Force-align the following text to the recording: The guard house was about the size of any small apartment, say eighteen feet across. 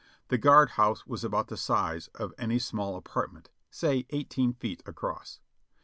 The 0.29 0.37
guard 0.39 0.69
house 0.81 1.05
was 1.05 1.23
about 1.23 1.49
the 1.49 1.55
size 1.57 2.07
of 2.15 2.33
any 2.39 2.57
small 2.57 2.95
apartment, 2.95 3.51
say 3.69 4.07
eighteen 4.09 4.51
feet 4.53 4.81
across. 4.87 5.41